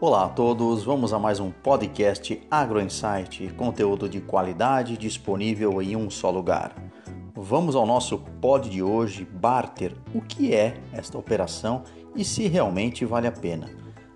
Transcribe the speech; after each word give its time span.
Olá 0.00 0.26
a 0.26 0.28
todos, 0.28 0.84
vamos 0.84 1.12
a 1.12 1.18
mais 1.18 1.40
um 1.40 1.50
podcast 1.50 2.40
Agro 2.48 2.80
Insight, 2.80 3.52
conteúdo 3.56 4.08
de 4.08 4.20
qualidade 4.20 4.96
disponível 4.96 5.82
em 5.82 5.96
um 5.96 6.08
só 6.08 6.30
lugar. 6.30 6.72
Vamos 7.34 7.74
ao 7.74 7.84
nosso 7.84 8.18
pod 8.40 8.70
de 8.70 8.80
hoje, 8.80 9.24
barter. 9.24 9.96
O 10.14 10.20
que 10.20 10.54
é 10.54 10.80
esta 10.92 11.18
operação 11.18 11.82
e 12.14 12.24
se 12.24 12.46
realmente 12.46 13.04
vale 13.04 13.26
a 13.26 13.32
pena? 13.32 13.68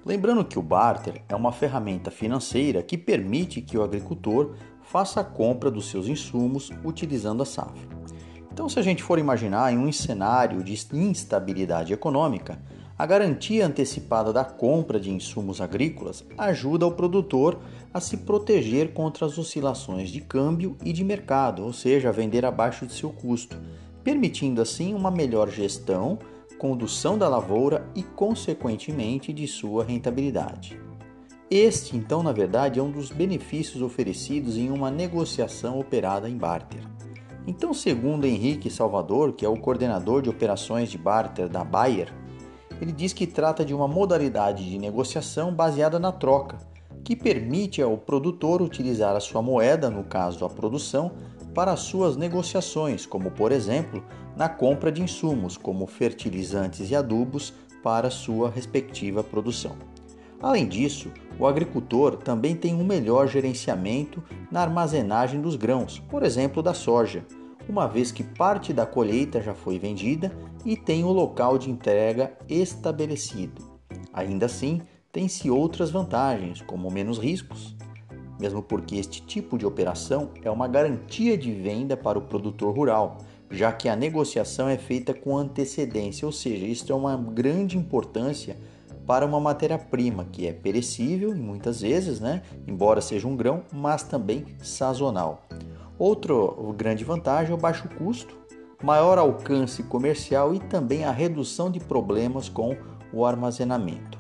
Lembrando 0.07 0.45
que 0.45 0.57
o 0.57 0.63
barter 0.63 1.21
é 1.29 1.35
uma 1.35 1.51
ferramenta 1.51 2.13
financeira 2.13 2.81
que 2.81 2.97
permite 2.97 3.61
que 3.61 3.77
o 3.77 3.83
agricultor 3.83 4.55
faça 4.83 5.21
a 5.21 5.25
compra 5.25 5.69
dos 5.69 5.91
seus 5.91 6.07
insumos 6.07 6.71
utilizando 6.85 7.43
a 7.43 7.47
safra. 7.47 7.89
Então, 8.53 8.69
se 8.69 8.79
a 8.79 8.83
gente 8.83 9.03
for 9.03 9.19
imaginar 9.19 9.73
em 9.73 9.79
um 9.79 9.91
cenário 9.91 10.63
de 10.63 10.79
instabilidade 10.93 11.93
econômica, 11.93 12.63
a 12.99 13.07
garantia 13.07 13.67
antecipada 13.67 14.33
da 14.33 14.45
compra 14.45 15.01
de 15.01 15.11
insumos 15.11 15.61
agrícolas 15.61 16.25
ajuda 16.37 16.87
o 16.87 16.93
produtor 16.93 17.59
a 17.93 18.01
se 18.01 18.19
proteger 18.19 18.93
contra 18.93 19.27
as 19.27 19.39
oscilações 19.39 20.11
de 20.11 20.21
câmbio 20.21 20.77
e 20.85 20.93
de 20.93 21.03
mercado, 21.03 21.65
ou 21.65 21.73
seja, 21.73 22.13
vender 22.13 22.45
abaixo 22.45 22.87
de 22.87 22.93
seu 22.93 23.11
custo, 23.11 23.57
permitindo 24.05 24.61
assim 24.61 24.95
uma 24.95 25.11
melhor 25.11 25.51
gestão, 25.51 26.19
condução 26.59 27.19
da 27.19 27.29
lavoura 27.29 27.87
e, 27.95 28.03
consequentemente, 28.03 29.33
de 29.33 29.49
sua 29.49 29.85
rentabilidade. 29.85 30.79
Este, 31.51 31.97
então, 31.97 32.23
na 32.23 32.33
verdade, 32.33 32.79
é 32.79 32.83
um 32.83 32.91
dos 32.91 33.11
benefícios 33.11 33.83
oferecidos 33.83 34.57
em 34.57 34.71
uma 34.71 34.91
negociação 34.91 35.79
operada 35.79 36.29
em 36.29 36.37
barter. 36.37 36.81
Então, 37.47 37.75
segundo 37.75 38.25
Henrique 38.25 38.71
Salvador, 38.71 39.33
que 39.33 39.45
é 39.45 39.49
o 39.49 39.57
coordenador 39.59 40.23
de 40.23 40.31
operações 40.31 40.89
de 40.89 40.97
barter 40.97 41.49
da 41.49 41.65
Bayer, 41.65 42.13
ele 42.83 42.91
diz 42.91 43.13
que 43.13 43.29
trata 43.29 43.65
de 43.65 43.73
uma 43.73 43.87
modalidade 43.87 44.69
de 44.69 44.77
negociação 44.77 45.55
baseada 45.55 46.01
na 46.01 46.11
troca, 46.11 46.59
que 47.05 47.15
permite 47.15 47.81
ao 47.81 47.97
produtor 47.97 48.61
utilizar 48.61 49.15
a 49.15 49.21
sua 49.21 49.41
moeda, 49.41 49.89
no 49.89 50.03
caso 50.03 50.45
a 50.45 50.51
produção, 50.51 51.13
para 51.55 51.77
suas 51.77 52.17
negociações, 52.17 53.07
como 53.07 53.31
por 53.31 53.53
exemplo 53.53 54.03
na 54.37 54.49
compra 54.49 54.91
de 54.91 55.01
insumos 55.01 55.57
como 55.57 55.87
fertilizantes 55.87 56.91
e 56.91 56.97
adubos 56.97 57.55
para 57.85 58.11
sua 58.11 58.51
respectiva 58.51 59.23
produção. 59.23 59.77
Além 60.41 60.67
disso, 60.67 61.13
o 61.39 61.47
agricultor 61.47 62.17
também 62.17 62.57
tem 62.57 62.75
um 62.75 62.83
melhor 62.83 63.29
gerenciamento 63.29 64.21
na 64.51 64.61
armazenagem 64.61 65.41
dos 65.41 65.55
grãos, 65.55 66.01
por 66.11 66.25
exemplo 66.25 66.61
da 66.61 66.75
soja 66.75 67.25
uma 67.69 67.87
vez 67.87 68.13
que 68.13 68.23
parte 68.23 68.73
da 68.73 68.85
colheita 68.85 69.41
já 69.41 69.55
foi 69.55 69.79
vendida 69.79 70.33
e 70.65 70.77
tem 70.77 71.05
o 71.05 71.13
local 71.13 71.59
de 71.59 71.71
entrega 71.71 72.33
estabelecido. 72.49 73.63
Ainda 74.13 74.47
assim, 74.47 74.83
tem-se 75.11 75.51
outras 75.51 75.91
vantagens, 75.91 76.61
como 76.63 76.91
menos 76.91 77.19
riscos, 77.19 77.77
mesmo 78.39 78.63
porque 78.63 78.97
este 78.97 79.23
tipo 79.23 79.57
de 79.57 79.67
operação 79.67 80.31
é 80.43 80.51
uma 80.51 80.67
garantia 80.67 81.37
de 81.37 81.53
venda 81.53 81.97
para 81.97 82.19
o 82.19 82.23
produtor 82.23 82.75
rural, 82.75 83.19
já 83.51 83.71
que 83.71 83.89
a 83.89 83.95
negociação 83.95 84.69
é 84.69 84.79
feita 84.79 85.13
com 85.13 85.37
antecedência, 85.37 86.27
ou 86.27 86.33
seja, 86.33 86.67
isto 86.67 86.93
é 86.93 86.97
uma 86.97 87.17
grande 87.17 87.77
importância 87.77 88.57
para 89.07 89.27
uma 89.27 89.39
matéria-prima 89.39 90.27
que 90.31 90.47
é 90.47 90.53
perecível 90.53 91.35
e 91.35 91.39
muitas 91.39 91.81
vezes, 91.83 92.21
né, 92.21 92.43
embora 92.67 93.01
seja 93.01 93.29
um 93.29 93.37
grão, 93.37 93.63
mas 93.73 94.03
também 94.03 94.47
sazonal. 94.63 95.47
Outra 95.99 96.35
grande 96.77 97.05
vantagem 97.05 97.53
é 97.53 97.55
o 97.55 97.61
baixo 97.61 97.89
custo, 97.97 98.37
maior 98.83 99.19
alcance 99.19 99.83
comercial 99.83 100.55
e 100.55 100.59
também 100.59 101.05
a 101.05 101.13
redução 101.13 101.71
de 101.71 101.79
problemas 101.79 102.49
com 102.49 102.77
o 103.13 103.25
armazenamento. 103.25 104.19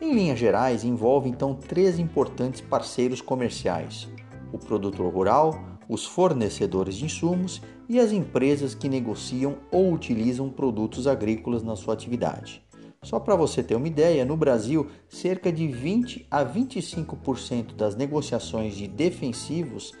Em 0.00 0.14
linhas 0.14 0.38
gerais, 0.38 0.84
envolve 0.84 1.28
então 1.28 1.54
três 1.54 1.98
importantes 1.98 2.60
parceiros 2.60 3.20
comerciais: 3.20 4.08
o 4.52 4.58
produtor 4.58 5.12
rural, 5.12 5.58
os 5.88 6.06
fornecedores 6.06 6.96
de 6.96 7.06
insumos 7.06 7.60
e 7.88 7.98
as 8.00 8.12
empresas 8.12 8.74
que 8.74 8.88
negociam 8.88 9.56
ou 9.70 9.92
utilizam 9.92 10.48
produtos 10.48 11.06
agrícolas 11.06 11.62
na 11.62 11.76
sua 11.76 11.94
atividade. 11.94 12.62
Só 13.02 13.20
para 13.20 13.36
você 13.36 13.62
ter 13.62 13.74
uma 13.74 13.86
ideia, 13.86 14.24
no 14.24 14.36
Brasil, 14.36 14.86
cerca 15.08 15.52
de 15.52 15.68
20 15.68 16.26
a 16.30 16.42
25% 16.42 17.74
das 17.74 17.94
negociações 17.94 18.74
de 18.74 18.88
defensivos 18.88 19.92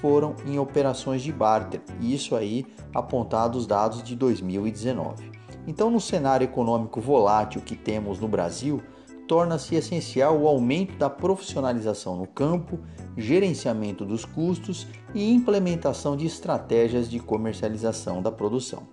foram 0.00 0.34
em 0.46 0.58
operações 0.58 1.22
de 1.22 1.32
barter, 1.32 1.80
isso 2.00 2.34
aí 2.34 2.66
apontado 2.94 3.58
os 3.58 3.66
dados 3.66 4.02
de 4.02 4.16
2019. 4.16 5.30
Então, 5.66 5.90
no 5.90 6.00
cenário 6.00 6.44
econômico 6.44 7.00
volátil 7.00 7.60
que 7.60 7.76
temos 7.76 8.18
no 8.18 8.26
Brasil, 8.26 8.82
torna-se 9.28 9.76
essencial 9.76 10.36
o 10.40 10.48
aumento 10.48 10.96
da 10.96 11.08
profissionalização 11.08 12.16
no 12.16 12.26
campo, 12.26 12.80
gerenciamento 13.16 14.04
dos 14.04 14.24
custos 14.24 14.88
e 15.14 15.32
implementação 15.32 16.16
de 16.16 16.26
estratégias 16.26 17.08
de 17.08 17.20
comercialização 17.20 18.20
da 18.20 18.32
produção. 18.32 18.88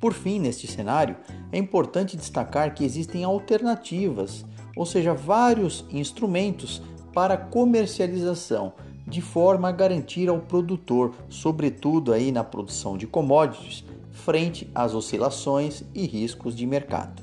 Por 0.00 0.12
fim, 0.12 0.38
neste 0.38 0.66
cenário, 0.66 1.16
é 1.50 1.58
importante 1.58 2.16
destacar 2.16 2.74
que 2.74 2.84
existem 2.84 3.24
alternativas, 3.24 4.44
ou 4.76 4.86
seja, 4.86 5.12
vários 5.12 5.84
instrumentos 5.90 6.80
para 7.12 7.36
comercialização 7.36 8.72
de 9.10 9.20
forma 9.20 9.68
a 9.68 9.72
garantir 9.72 10.28
ao 10.28 10.38
produtor, 10.38 11.12
sobretudo 11.28 12.12
aí 12.12 12.30
na 12.30 12.44
produção 12.44 12.96
de 12.96 13.06
commodities, 13.06 13.84
frente 14.12 14.70
às 14.72 14.94
oscilações 14.94 15.82
e 15.92 16.06
riscos 16.06 16.54
de 16.54 16.64
mercado. 16.64 17.20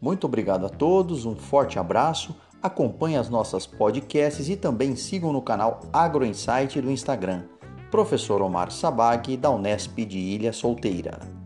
Muito 0.00 0.26
obrigado 0.26 0.66
a 0.66 0.68
todos, 0.68 1.24
um 1.24 1.36
forte 1.36 1.78
abraço, 1.78 2.34
acompanhe 2.60 3.16
as 3.16 3.30
nossas 3.30 3.64
podcasts 3.66 4.48
e 4.48 4.56
também 4.56 4.96
sigam 4.96 5.32
no 5.32 5.40
canal 5.40 5.80
AgroInsight 5.92 6.80
do 6.80 6.90
Instagram. 6.90 7.44
Professor 7.90 8.42
Omar 8.42 8.72
Sabag, 8.72 9.36
da 9.36 9.50
Unesp 9.50 10.04
de 10.04 10.18
Ilha 10.18 10.52
Solteira. 10.52 11.43